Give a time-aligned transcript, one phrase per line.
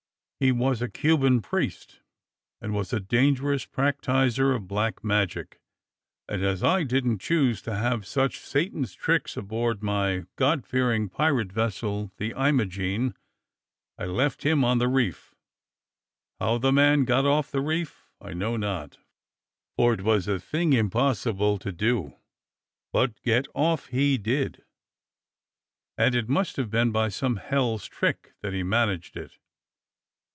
[0.43, 1.99] He was a Cuban priest
[2.59, 5.61] and was a dangerous practiser of black magic,
[6.27, 11.51] and as I didn't choose to have such satan's tricks aboard my God fearing pirate
[11.51, 13.13] vessel, the Imogene,
[13.99, 15.35] I left him on the reef.
[16.39, 18.97] How the man got off the reef I know not;
[19.75, 22.15] for it was a thing impossible to do.
[22.91, 24.63] But get off he did,
[25.99, 29.37] and it must have been by some hell's trick that he managed it.